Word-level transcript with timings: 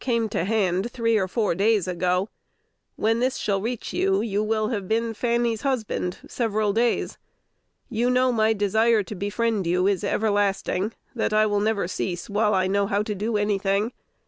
came 0.01 0.27
to 0.27 0.45
hand 0.45 0.89
three 0.91 1.15
or 1.15 1.27
four 1.27 1.53
days 1.53 1.87
ago. 1.87 2.27
When 2.95 3.19
this 3.19 3.37
shall 3.37 3.61
reach 3.61 3.93
you, 3.93 4.21
you 4.21 4.41
will 4.43 4.69
have 4.69 4.87
been 4.87 5.13
Fanny's 5.13 5.61
husband 5.61 6.17
several 6.27 6.73
days. 6.73 7.19
You 7.87 8.09
know 8.09 8.31
my 8.31 8.53
desire 8.53 9.03
to 9.03 9.13
befriend 9.13 9.67
you 9.67 9.85
is 9.85 10.03
everlasting; 10.03 10.93
that 11.13 11.33
I 11.33 11.45
will 11.45 11.59
never 11.59 11.87
cease 11.87 12.31
while 12.31 12.55
I 12.55 12.65
know 12.65 12.87
how 12.87 13.03
to 13.03 13.13
do 13.13 13.37
any 13.37 13.59
thing. 13.59 13.93